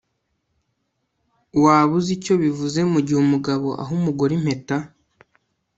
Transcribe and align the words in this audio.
Waba 1.63 1.91
uzi 1.99 2.11
icyo 2.17 2.33
bivuze 2.43 2.79
mugihe 2.91 3.19
umugabo 3.25 3.67
aha 3.81 3.91
umugore 3.99 4.31
impeta 4.39 4.77